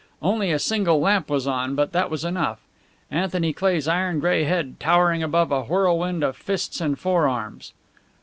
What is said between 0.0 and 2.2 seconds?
Only a single lamp was on, but that